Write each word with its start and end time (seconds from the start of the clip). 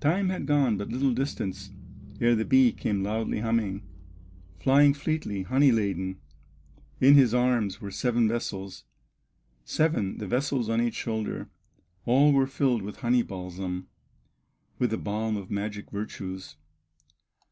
Time 0.00 0.30
had 0.30 0.46
gone 0.46 0.76
but 0.76 0.88
little 0.88 1.12
distance, 1.12 1.70
Ere 2.20 2.34
the 2.34 2.44
bee 2.44 2.72
came 2.72 3.04
loudly 3.04 3.38
humming, 3.38 3.84
Flying 4.58 4.92
fleetly, 4.94 5.44
honey 5.44 5.70
laden; 5.70 6.18
In 7.00 7.14
his 7.14 7.32
arms 7.32 7.80
were 7.80 7.92
seven 7.92 8.26
vessels, 8.26 8.82
Seven, 9.64 10.18
the 10.18 10.26
vessels 10.26 10.68
on 10.68 10.80
each 10.80 10.96
shoulder; 10.96 11.50
All 12.04 12.32
were 12.32 12.48
filled 12.48 12.82
with 12.82 12.96
honey 12.96 13.22
balsam, 13.22 13.86
With 14.80 14.90
the 14.90 14.98
balm 14.98 15.36
of 15.36 15.52
magic 15.52 15.88
virtues. 15.92 16.56